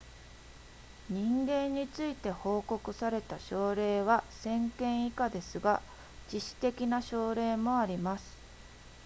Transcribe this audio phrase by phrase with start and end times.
[1.11, 5.79] 人間について報告された症例は1000件以下ですが
[6.29, 8.35] 致死的な症例もあります